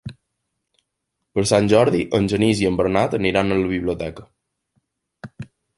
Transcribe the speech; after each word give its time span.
Per 1.37 1.43
Sant 1.51 1.69
Jordi 1.75 2.01
en 2.21 2.27
Genís 2.33 2.63
i 2.65 2.69
en 2.73 2.81
Bernat 2.83 3.15
aniran 3.19 3.53
a 3.57 3.61
la 3.65 3.71
biblioteca. 3.77 4.27